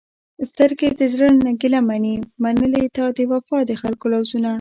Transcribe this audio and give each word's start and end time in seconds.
سترګې 0.51 0.89
د 0.99 1.01
زړه 1.13 1.27
نه 1.45 1.51
ګېله 1.61 1.79
منې، 1.89 2.15
منلې 2.43 2.83
تا 2.95 3.05
د 3.15 3.17
بې 3.17 3.25
وفاء 3.31 3.77
خلکو 3.81 4.05
لوظونه 4.13 4.49